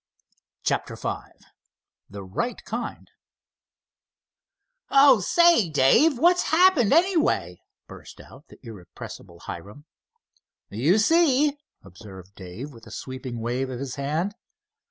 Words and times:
CHAPTER 0.63 0.95
V 0.95 1.13
"THE 2.09 2.23
RIGHT 2.23 2.63
KIND" 2.65 3.11
"Oh, 4.89 5.19
say, 5.19 5.69
Dave, 5.69 6.17
what's 6.17 6.49
happened, 6.49 6.91
anyway?" 6.91 7.61
burst 7.85 8.19
out 8.19 8.47
the 8.47 8.57
irrepressible 8.63 9.41
Hiram. 9.41 9.85
"You 10.71 10.97
see," 10.97 11.55
observed 11.83 12.33
Dave, 12.33 12.71
with 12.73 12.87
a 12.87 12.91
sweeping 12.91 13.41
wave 13.41 13.69
of 13.69 13.77
his 13.77 13.93
hand. 13.93 14.33